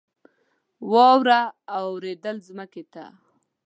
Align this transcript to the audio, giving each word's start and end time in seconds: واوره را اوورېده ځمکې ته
واوره 0.91 1.29
را 1.31 1.41
اوورېده 1.77 2.31
ځمکې 2.47 2.83
ته 2.93 3.05